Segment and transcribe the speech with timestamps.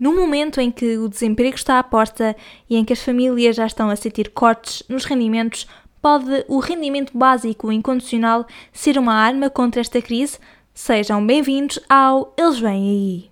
[0.00, 2.34] Num momento em que o desemprego está à porta
[2.70, 5.66] e em que as famílias já estão a sentir cortes nos rendimentos,
[6.00, 10.38] pode o rendimento básico incondicional ser uma arma contra esta crise?
[10.72, 13.30] Sejam bem-vindos ao Eles Vêm Aí!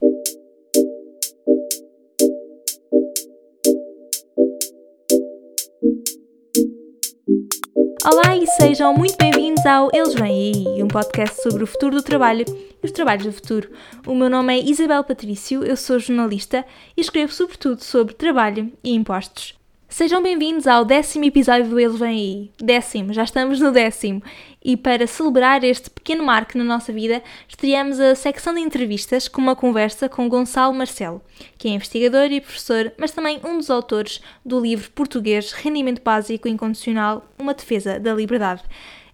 [8.05, 12.03] Olá e sejam muito bem-vindos ao Eles Vêm Aí, um podcast sobre o futuro do
[12.03, 12.45] trabalho
[12.83, 13.71] e os trabalhos do futuro.
[14.07, 16.65] O meu nome é Isabel Patrício, eu sou jornalista
[16.97, 19.59] e escrevo sobretudo sobre trabalho e impostos.
[19.91, 22.51] Sejam bem-vindos ao décimo episódio do Eles Vêm Aí.
[22.59, 24.23] Décimo, já estamos no décimo.
[24.63, 29.41] E para celebrar este pequeno marco na nossa vida, estreamos a secção de entrevistas com
[29.41, 31.23] uma conversa com Gonçalo Marcelo,
[31.57, 36.49] que é investigador e professor, mas também um dos autores do livro português Rendimento Básico
[36.49, 38.63] Incondicional Uma Defesa da Liberdade.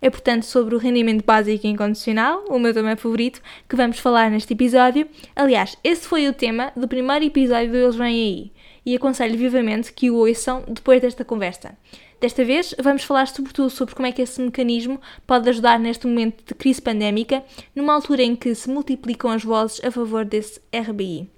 [0.05, 4.53] É, portanto, sobre o rendimento básico incondicional, o meu tema favorito, que vamos falar neste
[4.53, 5.09] episódio.
[5.35, 8.53] Aliás, esse foi o tema do primeiro episódio do Eles Vêm Aí
[8.85, 11.75] e aconselho vivamente que o ouçam depois desta conversa.
[12.21, 16.45] Desta vez, vamos falar sobretudo sobre como é que esse mecanismo pode ajudar neste momento
[16.47, 17.43] de crise pandémica,
[17.75, 21.31] numa altura em que se multiplicam as vozes a favor desse RBI.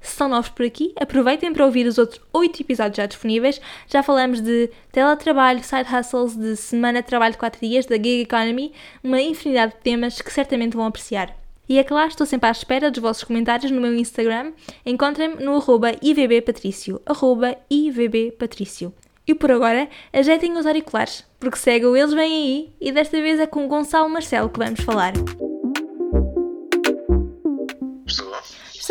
[0.00, 3.60] Se são novos por aqui, aproveitem para ouvir os outros 8 episódios já disponíveis.
[3.88, 8.22] Já falamos de teletrabalho, side hustles, de semana de trabalho de 4 dias, da gig
[8.22, 11.36] economy, uma infinidade de temas que certamente vão apreciar.
[11.68, 14.52] E é claro, estou sempre à espera dos vossos comentários no meu Instagram.
[14.86, 18.94] Encontrem-me no arroba ivbpatricio, arroba ivbpatricio.
[19.26, 23.46] E por agora, ajeitem os auriculares, porque o Eles Vêm Aí e desta vez é
[23.46, 25.12] com Gonçalo Marcelo que vamos falar.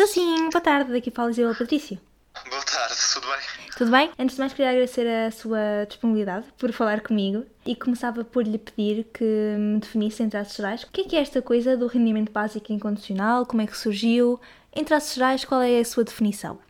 [0.00, 2.00] Estou sim, boa tarde, daqui fala Isabel Patrício.
[2.48, 3.40] Boa tarde, tudo bem?
[3.76, 4.12] Tudo bem?
[4.16, 8.58] Antes de mais, queria agradecer a sua disponibilidade por falar comigo e começava por lhe
[8.58, 11.88] pedir que me definisse em traços gerais o que é, que é esta coisa do
[11.88, 14.40] rendimento básico incondicional, como é que surgiu,
[14.72, 16.60] em traços gerais, qual é a sua definição?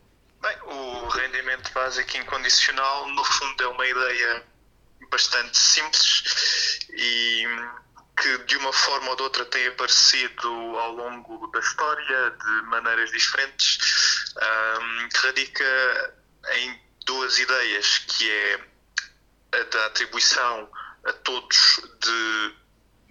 [0.41, 4.43] Bem, o rendimento básico incondicional, no fundo, é uma ideia
[5.11, 7.45] bastante simples e
[8.21, 10.49] que de uma forma ou de outra tem aparecido
[10.79, 13.79] ao longo da história de maneiras diferentes,
[14.37, 16.15] um, que radica
[16.55, 18.61] em duas ideias, que é
[19.53, 20.71] a da atribuição
[21.05, 22.55] a todos de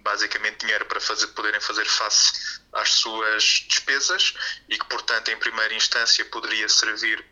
[0.00, 4.34] basicamente dinheiro para fazer, poderem fazer face às suas despesas
[4.68, 7.24] e que, portanto, em primeira instância poderia servir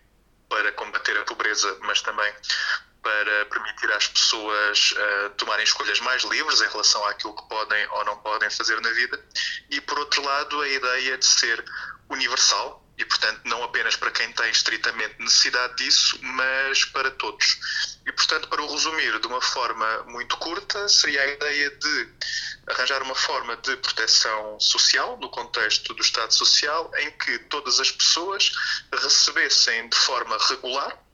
[0.48, 2.32] para combater a pobreza, mas também
[3.06, 8.04] para permitir às pessoas uh, tomarem escolhas mais livres em relação àquilo que podem ou
[8.04, 9.24] não podem fazer na vida.
[9.70, 11.64] E, por outro lado, a ideia de ser
[12.10, 17.58] universal, e, portanto, não apenas para quem tem estritamente necessidade disso, mas para todos.
[18.04, 22.08] E, portanto, para o resumir de uma forma muito curta, seria a ideia de
[22.66, 27.92] arranjar uma forma de proteção social, no contexto do Estado Social, em que todas as
[27.92, 28.50] pessoas
[28.92, 31.05] recebessem de forma regular,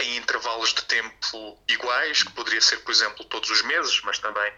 [0.00, 4.52] em intervalos de tempo iguais, que poderia ser, por exemplo, todos os meses, mas também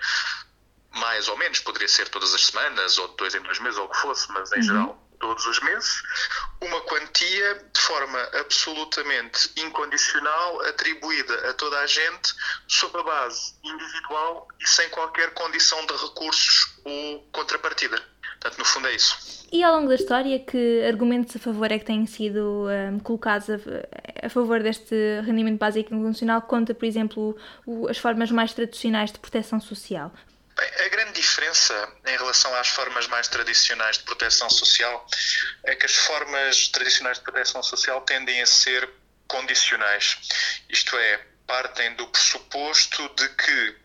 [0.93, 3.87] mais ou menos, poderia ser todas as semanas, ou de dois em dois meses, ou
[3.87, 4.63] o que fosse, mas em uhum.
[4.63, 6.03] geral todos os meses,
[6.61, 12.35] uma quantia de forma absolutamente incondicional, atribuída a toda a gente,
[12.69, 18.03] sob a base individual e sem qualquer condição de recursos ou contrapartida.
[18.41, 19.45] Portanto, no fundo é isso.
[19.53, 23.49] E ao longo da história, que argumentos a favor é que têm sido um, colocados
[23.49, 23.57] a,
[24.25, 29.19] a, favor deste rendimento básico incondicional contra, por exemplo, o, as formas mais tradicionais de
[29.21, 30.13] proteção social?
[30.57, 35.07] Bem, a grande diferença em relação às formas mais tradicionais de proteção social
[35.65, 38.89] é que as formas tradicionais de proteção social tendem a ser
[39.29, 40.19] condicionais.
[40.69, 43.77] Isto é, partem do pressuposto de que,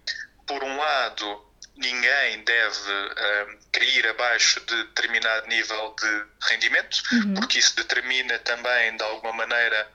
[0.48, 1.49] por um lado,
[1.79, 7.34] ninguém deve uh, cair abaixo de determinado nível de rendimento, uhum.
[7.35, 9.90] porque isso determina também, de alguma maneira,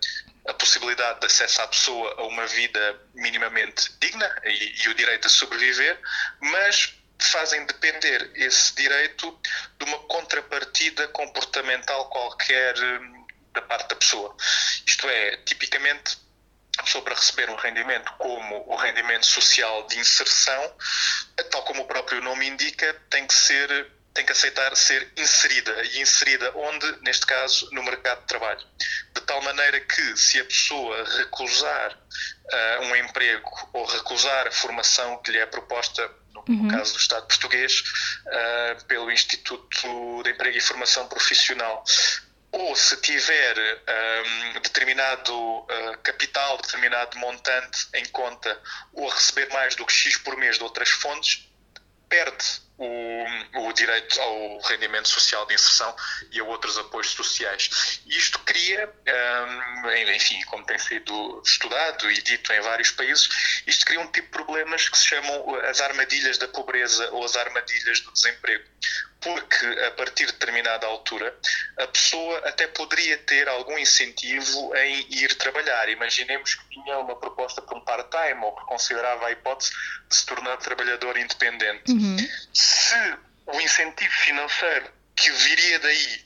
[0.48, 5.26] a possibilidade de acesso à pessoa a uma vida minimamente digna e, e o direito
[5.26, 5.98] a sobreviver,
[6.40, 9.38] mas fazem depender esse direito
[9.78, 14.36] de uma contrapartida comportamental qualquer hum, da parte da pessoa.
[14.86, 16.18] Isto é, tipicamente,
[16.78, 20.76] a pessoa para receber um rendimento como o rendimento social de inserção,
[21.50, 25.74] tal como o próprio nome indica, tem que ser tem que aceitar ser inserida.
[25.86, 27.02] E inserida onde?
[27.02, 28.64] Neste caso, no mercado de trabalho.
[29.12, 35.20] De tal maneira que, se a pessoa recusar uh, um emprego ou recusar a formação
[35.20, 36.68] que lhe é proposta, no uhum.
[36.68, 37.82] caso do Estado português,
[38.26, 41.82] uh, pelo Instituto de Emprego e Formação Profissional,
[42.54, 48.60] ou se tiver um, determinado uh, capital, determinado montante em conta,
[48.92, 51.48] ou a receber mais do que X por mês de outras fontes,
[52.08, 52.44] perde
[52.78, 55.96] o, o, direito ao rendimento social de inserção
[56.30, 58.00] e a outros apoios sociais.
[58.06, 63.28] Isto cria, um, enfim, como tem sido estudado e dito em vários países,
[63.66, 67.34] isto cria um tipo de problemas que se chamam as armadilhas da pobreza ou as
[67.34, 68.64] armadilhas do desemprego
[69.24, 71.34] porque a partir de determinada altura
[71.78, 75.88] a pessoa até poderia ter algum incentivo em ir trabalhar.
[75.88, 79.72] Imaginemos que tinha uma proposta para um part-time ou que considerava a hipótese
[80.10, 81.90] de se tornar trabalhador independente.
[81.90, 82.16] Uhum.
[82.52, 83.16] Se
[83.46, 86.24] o incentivo financeiro que viria daí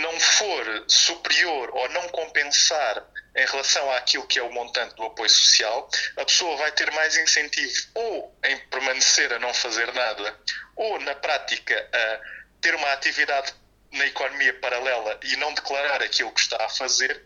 [0.00, 5.30] não for superior ou não compensar em relação àquilo que é o montante do apoio
[5.30, 10.36] social, a pessoa vai ter mais incentivo ou em permanecer a não fazer nada,
[10.76, 12.20] ou na prática a
[12.60, 13.54] ter uma atividade
[13.92, 17.22] na economia paralela e não declarar aquilo que está a fazer,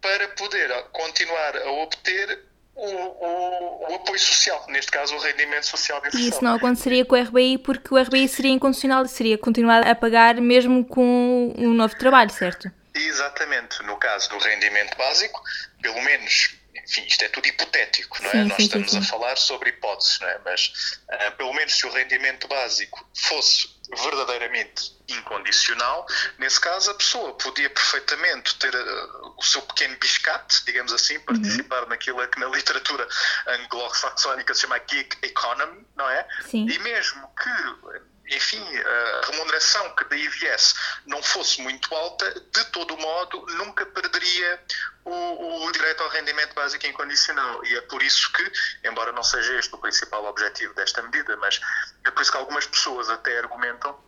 [0.00, 2.40] para poder continuar a obter
[2.74, 6.26] o, o, o, apoio social, neste caso o rendimento social de inserção.
[6.26, 9.86] E isso não aconteceria com o RBI porque o RBI seria incondicional e seria continuar
[9.86, 12.72] a pagar mesmo com um novo trabalho, certo?
[12.94, 13.82] Exatamente.
[13.82, 15.42] No caso do rendimento básico,
[15.80, 18.32] pelo menos enfim, isto é tudo hipotético, não é?
[18.32, 18.98] Sim, Nós sim, estamos sim.
[18.98, 20.40] a falar sobre hipóteses, não é?
[20.44, 20.72] Mas
[21.12, 26.06] uh, pelo menos se o rendimento básico fosse verdadeiramente incondicional,
[26.38, 31.24] nesse caso a pessoa podia perfeitamente ter uh, o seu pequeno biscate, digamos assim, uhum.
[31.24, 31.88] participar uhum.
[31.90, 33.06] naquilo que na literatura
[33.46, 36.26] anglo-saxónica se chama gig economy, não é?
[36.46, 36.66] Sim.
[36.68, 38.02] E mesmo que
[38.36, 40.74] enfim, a remuneração que daí viesse
[41.06, 44.62] não fosse muito alta, de todo modo, nunca perderia
[45.04, 47.64] o, o, direito ao rendimento básico incondicional.
[47.64, 48.52] E é por isso que,
[48.84, 51.60] embora não seja este o principal objetivo desta medida, mas
[52.04, 53.98] é por isso que algumas pessoas até argumentam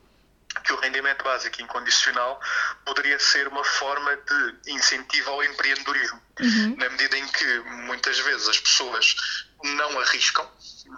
[0.63, 2.41] que o rendimento básico incondicional
[2.85, 6.77] poderia ser uma forma de incentivo ao empreendedorismo, uhum.
[6.79, 9.17] na medida em que muitas vezes as pessoas
[9.65, 10.49] não arriscam,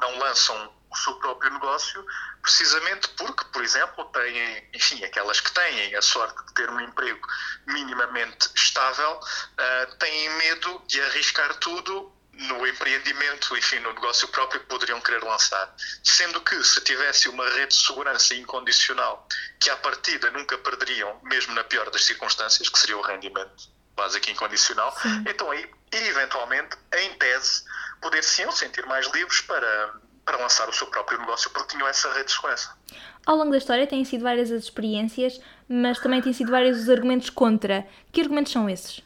[0.01, 2.05] não lançam o seu próprio negócio,
[2.43, 7.21] precisamente porque, por exemplo, têm, enfim, aquelas que têm a sorte de ter um emprego
[7.67, 14.67] minimamente estável, uh, têm medo de arriscar tudo no empreendimento, enfim, no negócio próprio que
[14.67, 15.75] poderiam querer lançar.
[16.05, 19.27] Sendo que, se tivesse uma rede de segurança incondicional,
[19.59, 24.31] que à partida nunca perderiam, mesmo na pior das circunstâncias, que seria o rendimento básico
[24.31, 25.25] incondicional, Sim.
[25.27, 27.65] então aí, eventualmente, em tese,
[28.03, 29.95] poder-se sentir mais livres para
[30.27, 32.77] para lançar o seu próprio negócio porque tinham essa rede de segurança.
[33.25, 36.91] Ao longo da história têm sido várias as experiências, mas também têm sido vários os
[36.91, 37.87] argumentos contra.
[38.13, 39.01] Que argumentos são esses?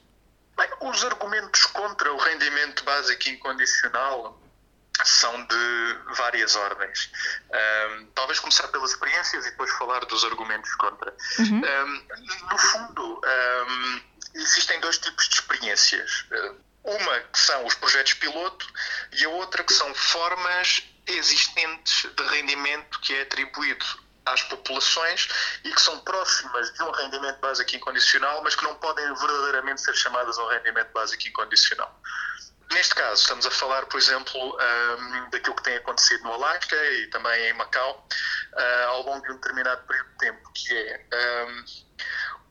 [0.57, 4.41] Bem, os argumentos contra o rendimento básico incondicional
[5.05, 7.11] são de várias ordens.
[7.51, 11.15] Um, talvez começar pelas experiências e depois falar dos argumentos contra.
[11.39, 11.63] Uhum.
[11.65, 14.01] Um, no fundo, um,
[14.35, 16.27] existem dois tipos de experiências.
[16.83, 18.67] Uma que são os projetos piloto
[19.13, 23.85] e a outra que são formas existentes de rendimento que é atribuído
[24.27, 25.29] às populações
[25.65, 29.95] e que são próximas de um rendimento básico incondicional, mas que não podem verdadeiramente ser
[29.95, 32.01] chamadas a um rendimento básico incondicional.
[32.73, 37.09] Neste caso, estamos a falar, por exemplo, um, daquilo que tem acontecido no Alasca e
[37.09, 38.07] também em Macau
[38.53, 41.65] uh, ao longo de um determinado período de tempo, que é um,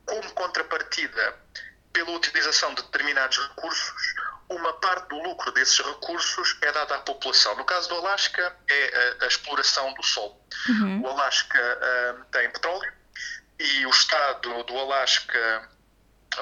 [0.06, 1.40] como contrapartida
[1.94, 4.16] pela utilização de determinados recursos,
[4.50, 7.56] uma parte do lucro desses recursos é dada à população.
[7.56, 10.44] No caso do Alasca, é a, a exploração do sol.
[10.68, 11.02] Uhum.
[11.04, 12.92] O Alasca uh, tem petróleo
[13.60, 15.70] e o Estado do Alasca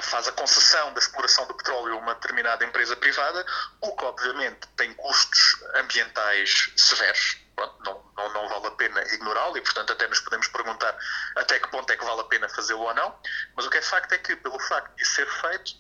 [0.01, 3.45] faz a concessão da exploração do petróleo a uma determinada empresa privada,
[3.81, 7.37] o que obviamente tem custos ambientais severos.
[7.55, 10.95] Pronto, não, não, não, vale a pena ignorá-lo e, portanto, até nos podemos perguntar
[11.35, 13.19] até que ponto é que vale a pena fazê-lo ou não.
[13.55, 15.71] Mas o que é facto é que, pelo facto de ser feito,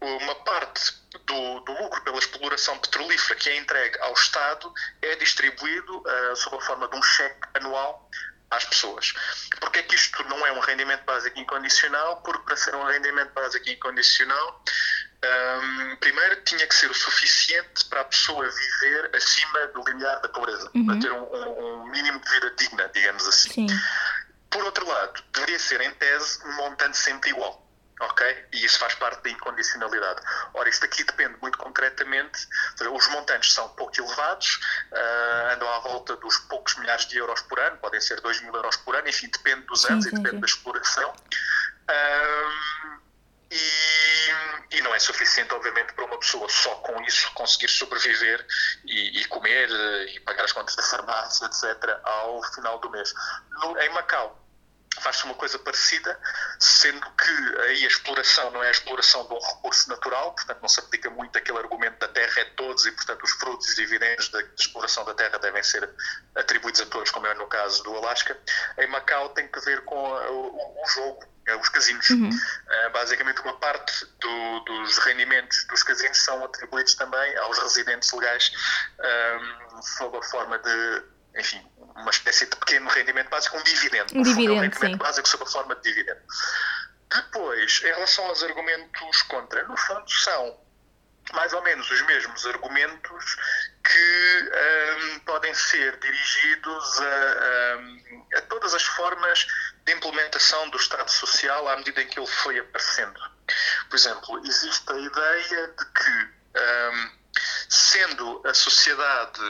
[0.00, 0.94] uma parte
[1.26, 6.56] do, do, lucro pela exploração petrolífera que é entregue ao Estado é distribuído uh, sob
[6.56, 8.08] a forma de um cheque anual
[8.50, 9.12] às pessoas.
[9.60, 12.22] Porque é que isto não é um rendimento básico incondicional?
[12.22, 14.64] Porque para ser um rendimento básico incondicional,
[15.24, 20.28] um, primeiro tinha que ser o suficiente para a pessoa viver acima do limiar da
[20.28, 20.86] pobreza, uhum.
[20.86, 23.68] para ter um, um, um, mínimo de vida digna, digamos assim.
[23.68, 23.80] Sim.
[24.48, 27.67] Por outro lado, deveria ser em tese um montante sempre igual
[28.00, 28.46] ok?
[28.52, 30.20] E isso faz parte da incondicionalidade.
[30.54, 32.46] Ora, isto aqui depende muito concretamente,
[32.92, 34.56] os montantes são pouco elevados,
[34.92, 38.54] uh, andam à volta dos poucos milhares de euros por ano, podem ser 2 mil
[38.54, 40.40] euros por ano, enfim, depende dos anos sim, sim, e depende sim.
[40.40, 41.10] da exploração.
[41.90, 42.98] Uh,
[43.50, 48.46] e, e, não é suficiente, obviamente, para uma pessoa só com isso conseguir sobreviver
[48.84, 49.70] e, e comer
[50.14, 53.14] e pagar as contas da farmácia, etc., ao final do mês.
[53.52, 54.38] No, em Macau,
[55.00, 56.18] faz uma coisa parecida,
[56.58, 60.68] sendo que aí a exploração não é a exploração de um recurso natural, portanto não
[60.68, 63.76] se aplica muito aquele argumento da terra é de todos e, portanto, os frutos e
[63.76, 65.88] dividendos da exploração da terra devem ser
[66.34, 68.36] atribuídos a todos, como é no caso do Alasca.
[68.78, 72.08] Em Macau tem que ver com o, o jogo, é, os casinos.
[72.10, 72.28] Uhum.
[72.28, 78.52] Uh, basicamente, uma parte do, dos rendimentos dos casinos são atribuídos também aos residentes legais
[78.98, 81.02] um, sob a forma de,
[81.36, 81.66] enfim,
[82.00, 84.18] uma espécie de pequeno rendimento básico, um dividendo.
[84.18, 84.96] Um dividendo, um rendimento sim.
[84.96, 86.20] básico sob a forma de dividendo.
[87.14, 90.60] Depois, em relação aos argumentos contra, no fundo são
[91.32, 93.36] mais ou menos os mesmos argumentos
[93.84, 94.50] que
[95.14, 99.46] um, podem ser dirigidos a, um, a, todas as formas
[99.84, 103.20] de implementação do Estado Social à medida em que ele foi aparecendo.
[103.88, 107.10] Por exemplo, existe a ideia de que, um,
[107.68, 109.40] sendo a sociedade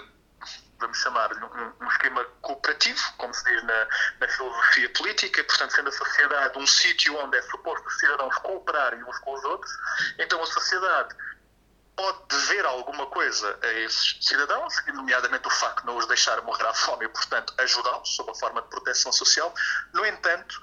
[0.79, 3.89] vamos chamar-lhe um, um, esquema cooperativo, como se diz na,
[4.21, 9.03] na, filosofia política, portanto, sendo a sociedade um sítio onde é suposto os cidadãos cooperarem
[9.05, 9.73] uns com os outros,
[10.19, 11.15] então a sociedade
[11.97, 16.65] pode dever alguma coisa a esses cidadãos, nomeadamente o facto de não os deixar morrer
[16.65, 19.53] à fome e, portanto, ajudá-los sob a forma de proteção social.
[19.93, 20.61] No entanto,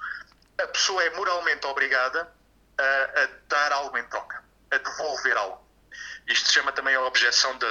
[0.58, 2.32] a pessoa é moralmente obrigada
[2.78, 5.65] a, a dar algo em troca, a devolver algo.
[6.26, 7.68] Isto chama também a objeção da,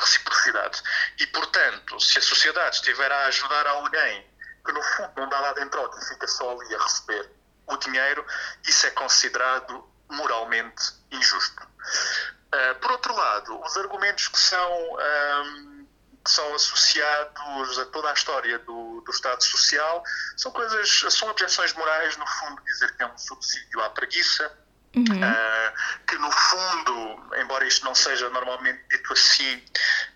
[0.00, 0.82] reciprocidade.
[1.18, 4.26] E, portanto, se a sociedade estiver a ajudar alguém
[4.64, 7.30] que, no fundo, não dá nada em troca e fica só ali a receber
[7.66, 8.24] o dinheiro,
[8.66, 11.62] isso é considerado moralmente injusto.
[11.62, 15.86] Uh, por outro lado, os argumentos que são, um,
[16.24, 20.02] que são associados a toda a história do, do Estado Social
[20.36, 24.50] são coisas, são objeções morais, no fundo, dizer que é um subsídio à preguiça,
[24.98, 25.20] Uhum.
[25.22, 29.62] Uh, que no fundo, embora isto não seja normalmente dito assim,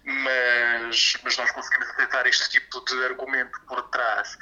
[0.05, 4.37] mas, mas nós conseguimos aceitar este tipo de argumento por trás,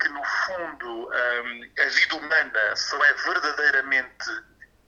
[0.00, 4.24] que no fundo um, a vida humana só é verdadeiramente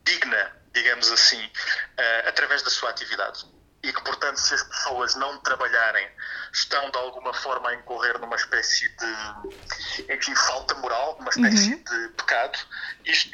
[0.03, 3.45] digna digamos assim, uh, através da sua atividade.
[3.83, 6.07] E que, portanto, se as pessoas não trabalharem,
[6.51, 11.83] estão de alguma forma a incorrer numa espécie de, enfim, falta moral, uma espécie uhum.
[11.83, 12.59] de pecado.
[13.05, 13.31] Isto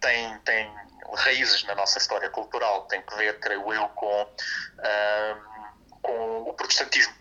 [0.00, 0.74] tem, tem
[1.14, 7.14] raízes na nossa história cultural, tem que ver, creio eu, com, uh, com o protestantismo.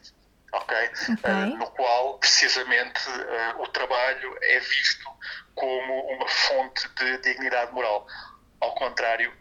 [0.53, 0.89] Okay?
[1.13, 1.31] okay.
[1.31, 5.09] Uh, no qual precisamente uh, o trabalho é visto
[5.55, 8.05] como uma fonte de dignidade moral.
[8.59, 9.31] Ao contrário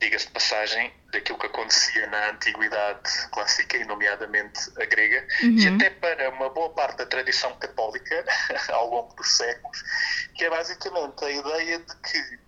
[0.00, 5.58] diga-se de passagem, daquilo que acontecia na antiguidade clássica, e nomeadamente a grega, uhum.
[5.58, 8.24] e até para uma boa parte da tradição católica
[8.72, 9.82] ao longo dos séculos,
[10.34, 12.38] que é basicamente a ideia de que,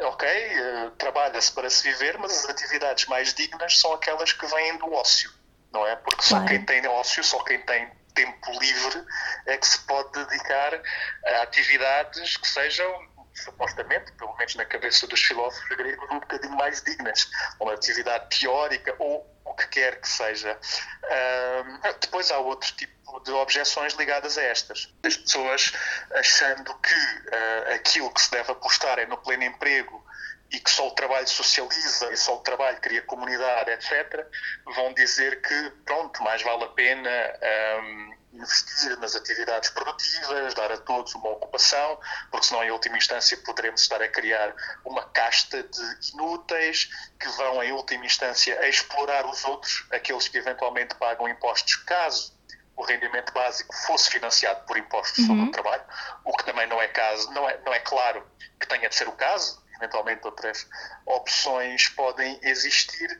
[0.00, 4.76] ok, uh, trabalha-se para se viver, mas as atividades mais dignas são aquelas que vêm
[4.78, 5.30] do ócio,
[5.72, 5.96] não é?
[5.96, 6.44] Porque claro.
[6.44, 9.04] só quem tem ócio, só quem tem tempo livre
[9.46, 10.80] é que se pode dedicar
[11.26, 16.82] a atividades que sejam supostamente, pelo menos na cabeça dos filósofos gregos, um bocadinho mais
[16.82, 20.58] dignas, uma atividade teórica ou o que quer que seja.
[21.04, 24.92] Uh, depois há outro tipo de objeções ligadas a estas.
[25.04, 25.72] As pessoas
[26.12, 30.04] achando que uh, aquilo que se deve apostar é no pleno emprego
[30.50, 34.26] e que só o trabalho socializa e só o trabalho cria comunidade, etc.,
[34.74, 37.10] vão dizer que, pronto, mais vale a pena.
[38.32, 41.98] Investir nas atividades produtivas, dar a todos uma ocupação,
[42.30, 46.88] porque senão, em última instância, poderemos estar a criar uma casta de inúteis
[47.20, 52.32] que vão, em última instância, a explorar os outros, aqueles que eventualmente pagam impostos, caso
[52.74, 55.26] o rendimento básico fosse financiado por impostos uhum.
[55.26, 55.84] sobre o trabalho,
[56.24, 58.26] o que também não é caso, não é, não é claro
[58.58, 60.68] que tenha de ser o caso, eventualmente outras
[61.06, 63.10] opções podem existir,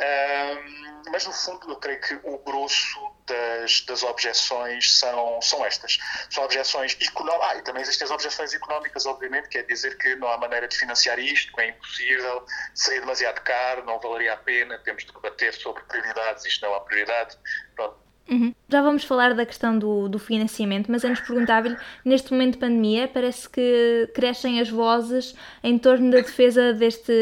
[0.00, 5.98] um, mas no fundo eu creio que o grosso das, das objeções são, são estas.
[6.30, 7.48] São objeções económicas.
[7.50, 10.66] Ah, e também existem as objeções económicas, obviamente, que é dizer que não há maneira
[10.66, 15.54] de financiar isto, é impossível, seria demasiado caro, não valeria a pena, temos de debater
[15.54, 17.38] sobre prioridades, isto não há prioridade.
[17.74, 17.96] Pronto,
[18.30, 18.54] Uhum.
[18.68, 23.08] Já vamos falar da questão do, do financiamento, mas antes perguntava-lhe, neste momento de pandemia,
[23.08, 27.12] parece que crescem as vozes em torno da defesa deste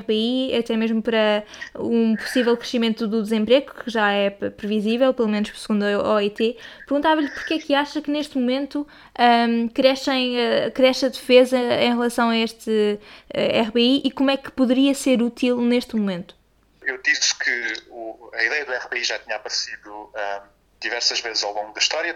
[0.00, 1.44] RBI, até mesmo para
[1.78, 6.56] um possível crescimento do desemprego, que já é previsível, pelo menos segundo a OIT.
[6.86, 8.86] Perguntava-lhe porque é que acha que neste momento
[9.48, 12.98] um, crescem, uh, cresce a defesa em relação a este
[13.30, 16.34] eh, RBI e como é que poderia ser útil neste momento?
[16.84, 21.52] Eu disse que o, a ideia do RBI já tinha aparecido um, diversas vezes ao
[21.52, 22.14] longo da história.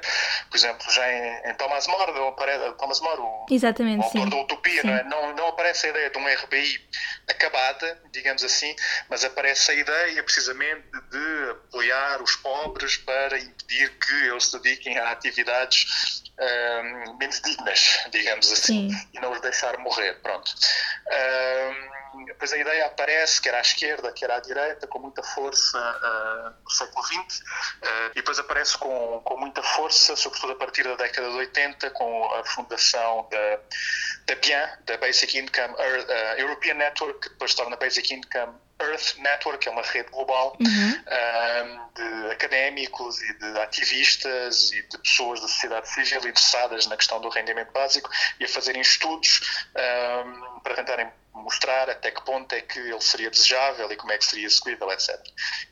[0.50, 2.12] Por exemplo, já em, em Thomas More,
[2.78, 4.28] Thomas More o, Exatamente, o autor sim.
[4.28, 5.04] da Utopia, não, é?
[5.04, 6.88] não, não, aparece a ideia de um RBI
[7.28, 8.74] acabada, digamos assim,
[9.08, 14.98] mas aparece a ideia precisamente de apoiar os pobres para impedir que eles se dediquem
[14.98, 19.08] a atividades uh, menos dignas, digamos assim, Sim.
[19.14, 20.14] e não os deixar morrer.
[20.20, 20.52] Pronto.
[21.06, 26.62] Uh, depois a ideia aparece, quer à esquerda, quer à direita, com muita força uh,
[26.62, 30.96] no século XX, uh, e depois aparece com, com muita força, sobretudo a partir da
[30.96, 33.60] década de 80, com a fundação da,
[34.26, 39.18] da BIAN, da Basic Income uh, European Network, que depois se torna Basic Income Earth
[39.18, 40.68] Network, que é uma rede global uhum.
[40.68, 47.20] um, de académicos e de ativistas e de pessoas da sociedade civil interessadas na questão
[47.20, 49.40] do rendimento básico e a fazerem estudos
[49.74, 51.10] um, para tentarem
[51.48, 54.92] mostrar até que ponto é que ele seria desejável e como é que seria execuível,
[54.92, 55.18] etc.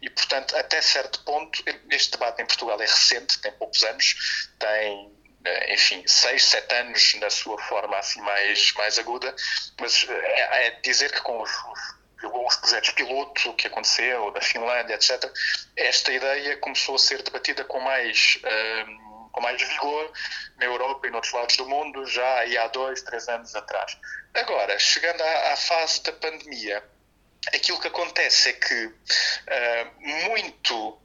[0.01, 5.15] E, portanto, até certo ponto, este debate em Portugal é recente, tem poucos anos, tem
[5.45, 9.35] eh, enfim, seis, sete anos na sua forma assim mais, mais aguda,
[9.79, 11.51] mas é, é dizer que com os,
[12.25, 15.31] os projetos piloto que aconteceu, da Finlândia, etc.,
[15.77, 18.39] esta ideia começou a ser debatida com mais,
[18.89, 19.06] um,
[19.37, 20.13] com mais vigor
[20.57, 23.97] na Europa e noutros lados do mundo já há dois, três anos atrás.
[24.33, 26.83] Agora, chegando à, à fase da pandemia,
[27.55, 30.99] aquilo que acontece é que uh, muito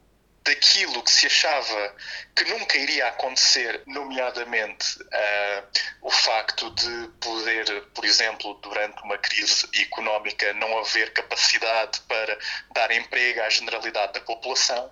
[0.46, 1.96] daquilo que se achava
[2.34, 5.68] que nunca iria acontecer, nomeadamente uh,
[6.02, 12.40] o facto de poder, por exemplo, durante uma crise económica, não haver capacidade para
[12.74, 14.92] dar emprego à generalidade da população,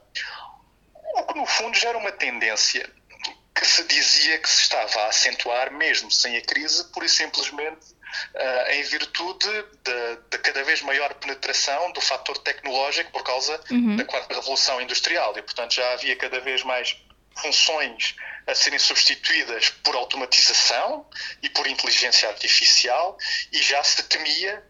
[1.16, 2.99] o que no fundo gera uma tendência
[3.60, 7.86] que se dizia que se estava a acentuar, mesmo sem a crise, por e simplesmente
[8.36, 9.66] uh, em virtude
[10.30, 13.98] da cada vez maior penetração do fator tecnológico por causa uhum.
[13.98, 16.98] da quarta revolução industrial e, portanto, já havia cada vez mais
[17.36, 18.16] funções
[18.48, 21.06] a serem substituídas por automatização
[21.42, 23.18] e por inteligência artificial
[23.52, 24.64] e já se temia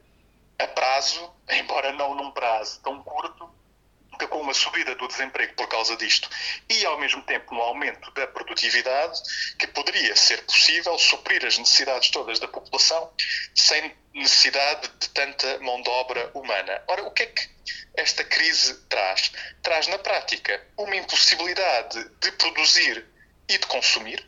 [0.57, 3.49] a prazo, embora não num prazo tão curto,
[4.27, 6.29] com uma subida do desemprego por causa disto
[6.69, 9.19] e, ao mesmo tempo, um aumento da produtividade,
[9.57, 13.11] que poderia ser possível suprir as necessidades todas da população
[13.55, 16.83] sem necessidade de tanta mão de obra humana.
[16.87, 17.49] Ora, o que é que
[17.95, 19.31] esta crise traz?
[19.61, 23.05] Traz, na prática, uma impossibilidade de produzir
[23.47, 24.27] e de consumir,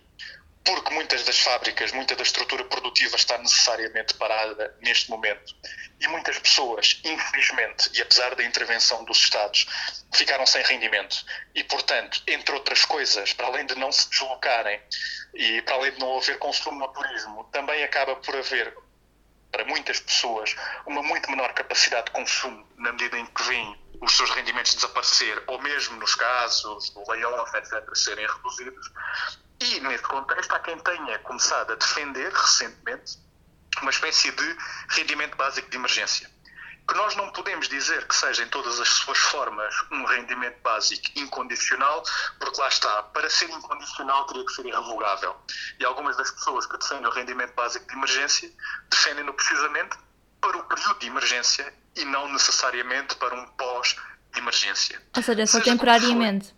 [0.63, 5.55] porque muitas das fábricas, muita da estrutura produtiva está necessariamente parada neste momento
[6.01, 9.67] e muitas pessoas, infelizmente, e apesar da intervenção dos Estados,
[10.12, 14.82] ficaram sem rendimento e, portanto, entre outras coisas, para além de não se deslocarem
[15.36, 18.76] e para além de não haver consumo no turismo, também acaba por haver
[19.52, 20.56] para muitas pessoas
[20.88, 25.43] uma muito menor capacidade de consumo na medida em que vêm os seus rendimentos desaparecer
[25.47, 28.91] ou mesmo nos casos do layoff, etc., serem reduzidos
[29.62, 33.19] e, nesse contexto, há quem tenha começado a defender recentemente
[33.82, 34.58] uma espécie de
[34.89, 36.30] rendimento básico de emergência.
[36.88, 41.08] Que nós não podemos dizer que seja em todas as suas formas um rendimento básico
[41.15, 42.04] incondicional,
[42.39, 45.36] porque lá está, para ser incondicional teria que ser irrevogável.
[45.80, 48.52] E algumas das pessoas que defendem o rendimento básico de emergência
[48.89, 49.98] defendem-no precisamente
[50.41, 55.02] para o período de emergência e não necessariamente para um pós-emergência.
[55.15, 56.54] Ou seja, só seja temporariamente.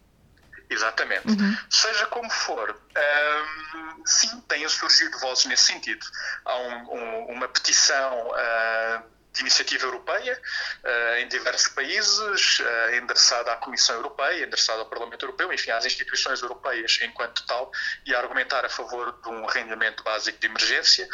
[0.73, 1.27] Exatamente.
[1.27, 1.57] Uhum.
[1.69, 6.05] Seja como for, um, sim, têm surgido vozes nesse sentido.
[6.45, 10.39] Há um, um, uma petição uh, de iniciativa europeia
[10.83, 15.85] uh, em diversos países, uh, endereçada à Comissão Europeia, endereçada ao Parlamento Europeu, enfim, às
[15.85, 17.71] instituições europeias enquanto tal,
[18.05, 21.07] e a argumentar a favor de um rendimento básico de emergência,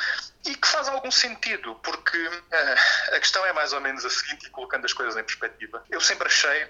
[0.45, 4.47] e que faz algum sentido, porque uh, a questão é mais ou menos a seguinte,
[4.47, 5.83] e colocando as coisas em perspectiva.
[5.89, 6.67] Eu sempre achei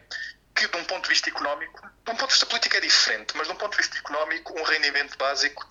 [0.56, 3.38] que, de um ponto de vista económico, de um ponto de vista político é diferente,
[3.38, 5.66] mas de um ponto de vista económico, um rendimento básico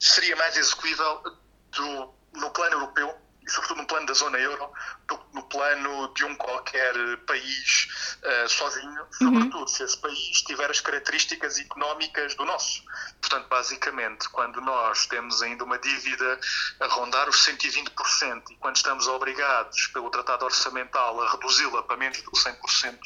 [0.00, 1.22] seria mais execuível
[1.70, 4.70] do, no plano europeu e, sobretudo, no plano da zona euro,
[5.06, 6.94] do que no plano de um qualquer
[7.26, 7.88] país
[8.22, 9.12] uh, sozinho, uhum.
[9.12, 9.66] sobretudo uhum.
[9.66, 12.82] se esse país tiver as características económicas do nosso.
[13.20, 16.38] Portanto, basicamente, quando nós temos ainda uma dívida
[16.80, 22.22] a rondar os 120% e quando estamos obrigados pelo Tratado Orçamental a reduzi-la para menos
[22.22, 22.98] do que 100%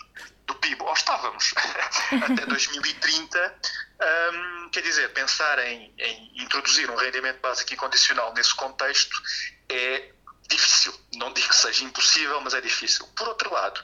[0.46, 1.55] do PIB, ou estávamos
[2.22, 3.59] até 2030,
[4.00, 9.16] um, quer dizer, pensar em, em, introduzir um rendimento básico incondicional nesse contexto
[9.68, 10.12] é
[10.48, 10.92] difícil.
[11.14, 13.07] Não digo que seja impossível, mas é difícil.
[13.16, 13.83] Por outro lado,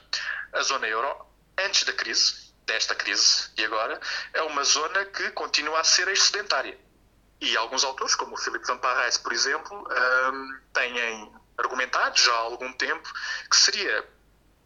[0.52, 1.26] a zona euro,
[1.58, 4.00] antes da crise, desta crise e agora,
[4.32, 6.78] é uma zona que continua a ser excedentária.
[7.40, 12.72] E alguns autores, como o Filipe Zamparrais, por exemplo, um, têm argumentado já há algum
[12.72, 13.08] tempo
[13.50, 14.08] que seria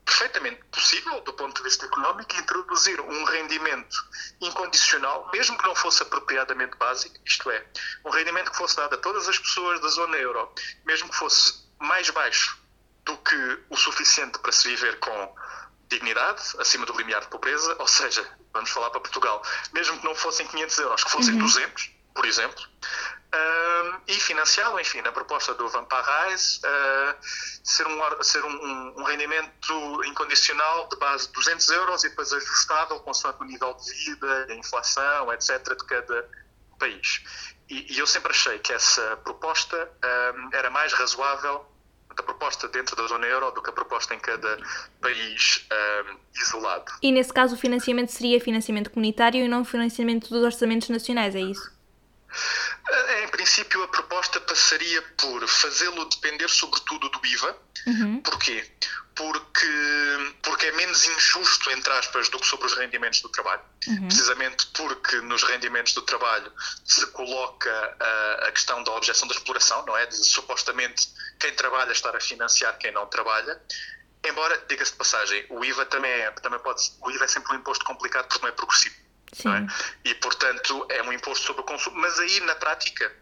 [0.06, 3.96] perfeitamente possível, do ponto de vista económico, introduzir um rendimento
[4.40, 7.66] incondicional, mesmo que não fosse apropriadamente básico, isto é,
[8.04, 10.50] um rendimento que fosse dado a todas as pessoas da zona euro,
[10.84, 12.56] mesmo que fosse mais baixo
[13.04, 15.34] do que o suficiente para se viver com
[15.88, 19.42] dignidade, acima do limiar de pobreza, ou seja, vamos falar para Portugal,
[19.72, 21.40] mesmo que não fossem 500 euros, que fossem uhum.
[21.40, 22.64] 200, por exemplo,
[24.07, 27.16] e financiá-lo, enfim, na proposta do Van Parrais, uh,
[27.64, 33.01] ser, um, ser um, um, rendimento incondicional de base de 200 euros e depois ajustável
[33.01, 36.29] consoante o nível de vida, a inflação, etc., de cada
[36.79, 37.22] país.
[37.68, 39.90] E, e eu sempre achei que essa proposta
[40.53, 41.66] era mais razoável
[42.18, 44.59] a proposta dentro da zona euro do que a proposta em cada
[45.01, 45.66] país
[46.09, 46.92] um, isolado.
[47.03, 51.40] E nesse caso o financiamento seria financiamento comunitário e não financiamento dos orçamentos nacionais, é
[51.40, 51.75] isso?
[53.22, 57.56] Em princípio, a proposta passaria por fazê-lo depender sobretudo do IVA.
[57.86, 58.20] Uhum.
[58.20, 58.70] Porquê?
[59.14, 63.62] Porque, porque é menos injusto, entre aspas, do que sobre os rendimentos do trabalho.
[63.86, 64.08] Uhum.
[64.08, 66.52] Precisamente porque nos rendimentos do trabalho
[66.84, 70.06] se coloca a, a questão da objeção da exploração, não é?
[70.06, 71.08] De, supostamente
[71.40, 73.60] quem trabalha estar a financiar quem não trabalha.
[74.24, 77.56] Embora, diga-se de passagem, o IVA também é, também pode, o IVA é sempre um
[77.56, 79.05] imposto complicado porque não é progressivo.
[80.04, 80.08] É?
[80.08, 81.98] E, portanto, é um imposto sobre o consumo.
[81.98, 83.12] Mas aí, na prática,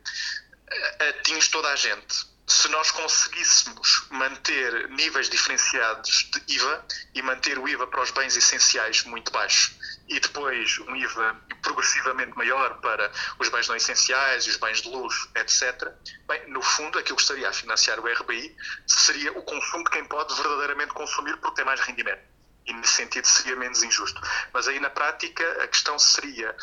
[1.10, 2.34] atinge toda a gente.
[2.46, 8.36] Se nós conseguíssemos manter níveis diferenciados de IVA e manter o IVA para os bens
[8.36, 9.74] essenciais muito baixo
[10.08, 14.88] e depois um IVA progressivamente maior para os bens não essenciais e os bens de
[14.90, 15.90] luxo, etc.,
[16.26, 18.54] bem, no fundo, aquilo que estaria a financiar o RBI
[18.86, 22.33] seria o consumo de quem pode verdadeiramente consumir porque tem mais rendimento
[22.66, 24.20] e nesse sentido seria menos injusto.
[24.52, 26.54] Mas aí na prática a questão seria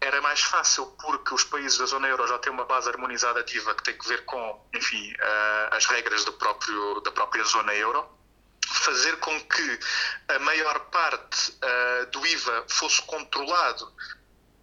[0.00, 3.72] era mais fácil porque os países da zona euro já têm uma base harmonizada ativa
[3.74, 8.04] que tem que ver com, enfim, uh, as regras do próprio, da própria zona euro,
[8.66, 9.78] fazer com que
[10.28, 13.92] a maior parte uh, do IVA fosse controlado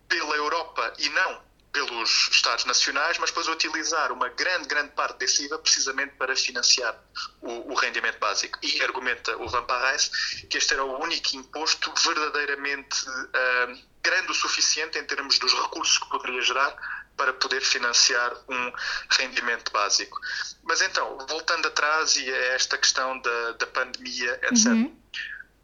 [0.09, 5.45] pela Europa e não pelos Estados nacionais, mas depois utilizar uma grande, grande parte desse
[5.45, 6.99] IVA precisamente para financiar
[7.41, 8.57] o, o rendimento básico.
[8.61, 10.09] E argumenta o Van Parrais
[10.49, 15.97] que este era o único imposto verdadeiramente uh, grande o suficiente em termos dos recursos
[15.99, 16.75] que poderia gerar
[17.15, 18.73] para poder financiar um
[19.11, 20.17] rendimento básico.
[20.63, 24.67] Mas então, voltando atrás e a esta questão da, da pandemia, etc.
[24.67, 24.97] Uhum.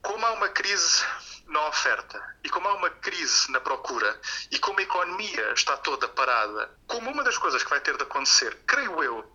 [0.01, 1.01] Como há uma crise
[1.55, 4.19] na oferta e como há uma crise na procura
[4.51, 8.03] e como a economia está toda parada, como uma das coisas que vai ter de
[8.03, 9.25] acontecer, creio eu,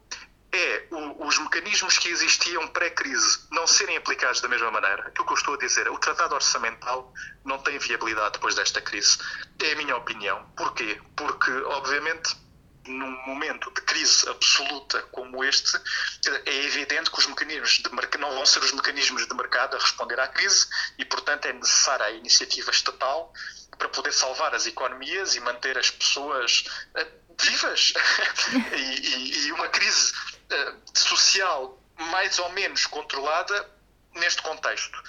[0.52, 5.06] é o, os mecanismos que existiam pré-crise não serem aplicados da mesma maneira.
[5.06, 7.12] Aquilo que eu estou a dizer é o tratado orçamental
[7.44, 9.16] não tem viabilidade depois desta crise.
[9.62, 10.44] É a minha opinião.
[10.56, 11.00] Porquê?
[11.16, 12.36] Porque, obviamente,
[12.86, 15.76] num momento de crise absoluta como este,
[16.46, 19.80] é evidente que os mecanismos de mercado não vão ser os mecanismos de mercado a
[19.80, 20.66] responder à crise
[20.98, 23.32] e, portanto, é necessária a iniciativa estatal
[23.78, 26.64] para poder salvar as economias e manter as pessoas
[26.94, 27.92] uh, vivas.
[28.76, 33.70] e, e, e, uma crise uh, social mais ou menos controlada
[34.14, 35.02] neste contexto.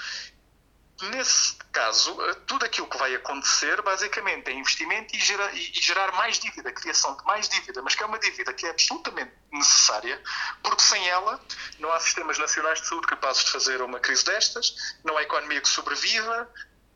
[1.02, 6.12] Nesse caso, eh, tudo aquilo que vai acontecer basicamente é investimento e, gera, e, gerar
[6.14, 10.22] mais dívida, criação de mais dívida, mas que é uma dívida que é absolutamente necessária,
[10.62, 11.40] porque sem ela
[11.80, 15.60] não há sistemas nacionais de saúde capazes de fazer uma crise destas, não há economia
[15.60, 16.48] que sobreviva,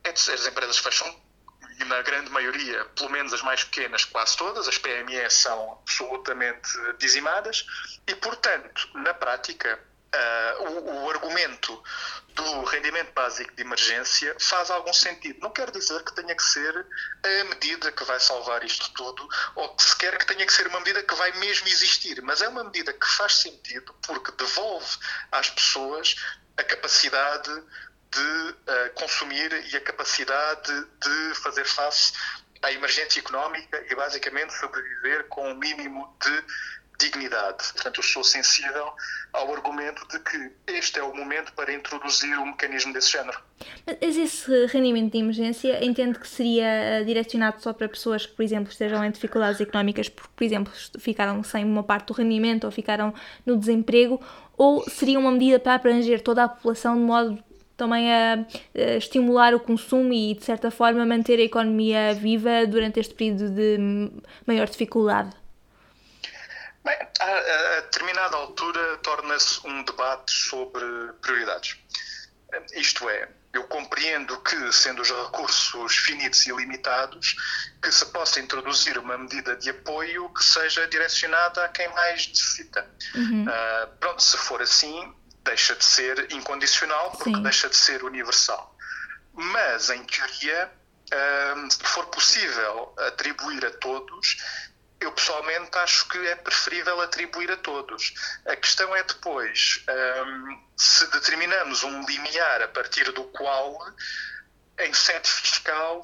[0.04, 1.26] as empresas fecham
[1.80, 6.70] e na grande maioria, pelo menos as mais pequenas, quase todas, as PME são absolutamente
[6.98, 7.66] dizimadas
[8.08, 9.80] e, portanto, na prática,
[10.16, 11.84] uh, o, o, argumento
[12.30, 15.40] do rendimento básico de emergência faz algum sentido.
[15.42, 16.86] Não quer dizer que tenha que ser
[17.24, 20.80] a medida que vai salvar isto tudo, ou que sequer que tenha que ser uma
[20.80, 24.98] medida que vai mesmo existir, mas é uma medida que faz sentido porque devolve
[25.32, 26.16] às pessoas
[26.58, 27.52] a capacidade
[28.12, 32.14] de uh, consumir e a capacidade de fazer face
[32.62, 36.44] à emergência económica e basicamente sobreviver com o um mínimo de
[37.00, 37.74] dignidade.
[37.74, 38.92] Portanto, eu sou sensível
[39.34, 43.38] ao argumento de que este é o momento para introduzir um mecanismo desse género.
[43.86, 48.44] Mas esse rendimento de emergência entende que seria eh, direcionado só para pessoas que, por
[48.44, 52.72] exemplo, estejam em dificuldades económicas porque, por exemplo, ficaram sem uma parte do rendimento ou
[52.72, 53.14] ficaram
[53.46, 54.22] no desemprego,
[54.58, 57.44] ou seria uma medida para abranger toda a população de modo
[57.76, 63.00] também a, a, estimular o consumo e, de certa forma, manter a economia viva durante
[63.00, 63.78] este período de
[64.46, 65.32] maior dificuldade?
[66.86, 70.86] Bem, a, a determinada altura torna-se um debate sobre
[71.20, 71.78] prioridades.
[72.74, 77.36] Isto é, eu compreendo que, sendo os recursos finitos e limitados,
[77.82, 82.88] que se possa introduzir uma medida de apoio que seja direcionada a quem mais necessita.
[83.16, 83.46] Uhum.
[83.46, 85.12] Uh, pronto, se for assim,
[85.44, 87.42] deixa de ser incondicional porque Sim.
[87.42, 88.78] deixa de ser universal.
[89.34, 90.72] Mas, em teoria,
[91.14, 94.38] uh, se for possível atribuir a todos,
[95.00, 98.14] eu pessoalmente acho que é preferível atribuir a todos.
[98.46, 103.78] A questão é depois um, se determinamos um limiar a partir do qual
[104.80, 106.02] em sede fiscal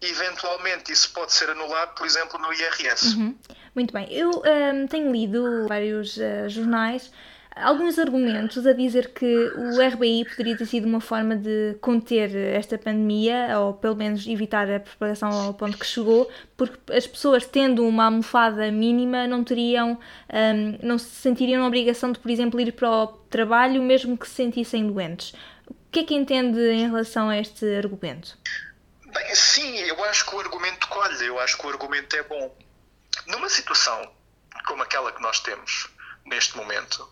[0.00, 3.14] eventualmente isso pode ser anulado, por exemplo, no IRS.
[3.14, 3.38] Uhum.
[3.74, 4.10] Muito bem.
[4.12, 7.10] Eu um, tenho lido vários uh, jornais
[7.56, 12.78] alguns argumentos a dizer que o RBI poderia ter sido uma forma de conter esta
[12.78, 17.86] pandemia, ou pelo menos evitar a propagação ao ponto que chegou, porque as pessoas tendo
[17.86, 19.98] uma almofada mínima não teriam,
[20.32, 24.28] um, não se sentiriam na obrigação de, por exemplo, ir para o trabalho mesmo que
[24.28, 25.34] se sentissem doentes.
[25.68, 28.38] O que é que entende em relação a este argumento?
[29.06, 32.56] Bem, sim, eu acho que o argumento colhe, eu acho que o argumento é bom.
[33.26, 34.08] Numa situação
[34.66, 35.88] como aquela que nós temos,
[36.26, 37.08] neste momento,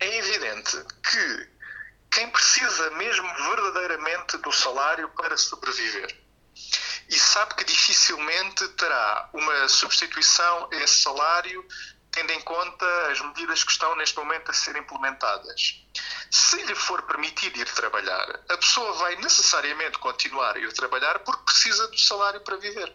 [0.00, 0.76] é evidente
[1.10, 1.54] que
[2.10, 6.24] quem precisa mesmo verdadeiramente do salário para sobreviver
[7.08, 11.66] e sabe que dificilmente terá uma substituição a esse salário,
[12.10, 15.84] tendo em conta as medidas que estão neste momento a ser implementadas.
[16.30, 21.44] Se lhe for permitido ir trabalhar, a pessoa vai necessariamente continuar a ir trabalhar porque
[21.44, 22.92] precisa do salário para viver.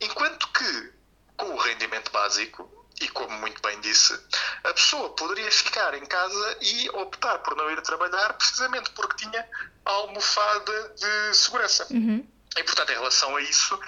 [0.00, 0.92] Enquanto que,
[1.36, 4.18] com o rendimento básico, e como muito bem disse,
[4.64, 9.46] a pessoa poderia ficar em casa e optar por não ir trabalhar precisamente porque tinha
[9.84, 11.86] a almofada de segurança.
[11.90, 12.26] Uhum.
[12.56, 13.78] E portanto, em relação a isso,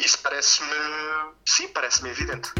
[0.00, 0.68] isso parece-me,
[1.44, 2.52] sim, parece-me evidente.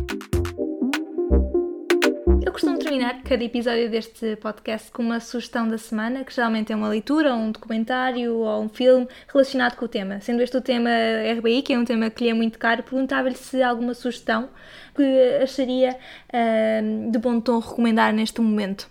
[2.92, 7.34] Terminar cada episódio deste podcast com uma sugestão da semana, que geralmente é uma leitura,
[7.34, 10.20] um documentário ou um filme relacionado com o tema.
[10.20, 10.90] Sendo este o tema
[11.38, 14.50] RBI, que é um tema que lhe é muito caro, perguntava-lhe se há alguma sugestão
[14.94, 15.02] que
[15.42, 15.98] acharia
[16.34, 18.86] uh, de bom tom recomendar neste momento.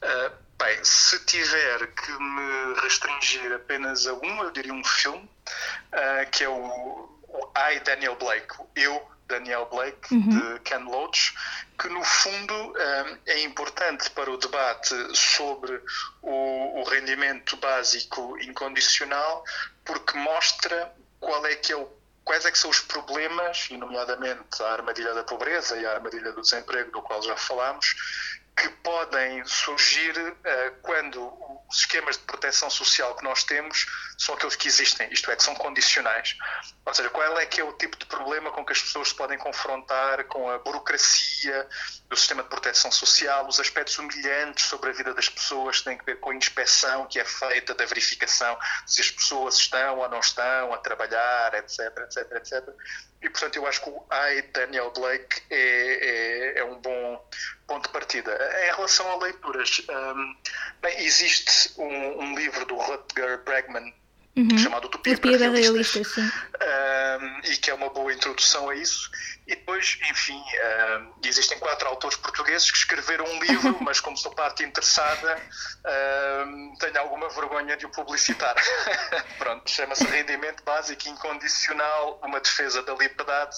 [0.00, 5.28] Uh, bem, se tiver que me restringir apenas a um, eu diria um filme,
[5.92, 10.28] uh, que é o, o I, Daniel Blake, Eu, Daniel Blake, uhum.
[10.28, 11.34] de Ken Loach,
[11.78, 15.80] que no fundo um, é importante para o debate sobre
[16.20, 19.42] o, o, rendimento básico incondicional,
[19.84, 21.88] porque mostra qual é que é o,
[22.24, 26.32] quais é que são os problemas, e nomeadamente a armadilha da pobreza e a armadilha
[26.32, 27.94] do desemprego, do qual já falámos,
[28.60, 31.32] que podem surgir uh, quando
[31.66, 33.86] os esquemas de proteção social que nós temos
[34.18, 36.36] são aqueles que existem, isto é, que são condicionais.
[36.84, 39.14] Ou seja, qual é que é o tipo de problema com que as pessoas se
[39.14, 41.66] podem confrontar com a burocracia
[42.08, 45.98] do sistema de proteção social, os aspectos humilhantes sobre a vida das pessoas que têm
[45.98, 50.08] a ver com a inspeção que é feita da verificação se as pessoas estão ou
[50.08, 52.68] não estão a trabalhar, etc, etc, etc.
[53.22, 57.28] E, portanto, eu acho que o I, Daniel Blake, é, é, é um bom
[57.66, 58.32] ponto de partida.
[58.64, 60.36] Em relação a leituras, um,
[60.80, 63.92] bem, existe um, um, livro do Rutger Bregman
[64.36, 64.58] uhum.
[64.58, 66.30] chamado Utopia, Utopia para Realistas, sim.
[67.44, 69.10] E que é uma boa introdução a isso.
[69.46, 70.40] E depois, enfim,
[71.24, 75.42] existem quatro autores portugueses que escreveram um livro, mas como sou parte interessada,
[76.78, 78.54] tenho alguma vergonha de o publicitar.
[79.38, 83.56] Pronto, chama-se Rendimento Básico Incondicional, uma defesa da liberdade,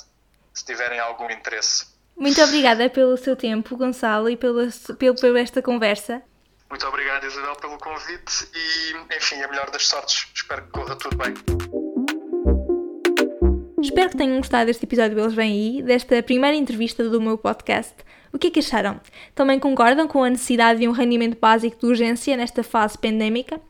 [0.55, 1.93] se tiverem algum interesse.
[2.17, 6.23] Muito obrigada pelo seu tempo, Gonçalo, e pela, pelo, por esta conversa.
[6.73, 10.27] Muito obrigado, Isabel, pelo convite e, enfim, a melhor das sortes.
[10.35, 11.35] Espero que corra tudo bem.
[13.83, 17.95] Espero que tenham gostado deste episódio Eles Vêm Aí, desta primeira entrevista do meu podcast.
[18.33, 18.99] O que é que acharam?
[19.35, 23.61] Também concordam com a necessidade de um rendimento básico de urgência nesta fase pandémica?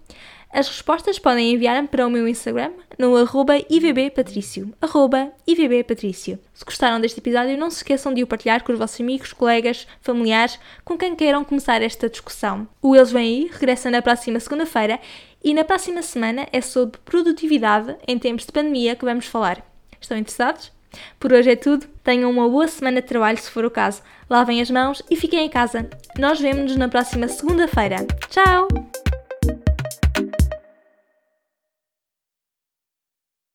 [0.53, 6.39] As respostas podem enviar-me para o meu Instagram no arroba ivbpatricio, arroba ivbpatricio.
[6.53, 9.87] Se gostaram deste episódio, não se esqueçam de o partilhar com os vossos amigos, colegas,
[10.03, 12.69] familiares, com quem queiram começar esta discussão.
[12.83, 15.01] O Eles Vêm Aí regressa na próxima segunda-feira
[15.43, 19.65] e na próxima semana é sobre produtividade em tempos de pandemia que vamos falar.
[20.01, 20.71] Estão interessados?
[21.19, 21.87] Por hoje é tudo.
[22.05, 24.03] Tenham uma boa semana de trabalho se for o caso.
[24.29, 25.89] Lavem as mãos e fiquem em casa.
[26.19, 28.07] Nós vemos-nos na próxima segunda-feira.
[28.29, 28.69] Tchau!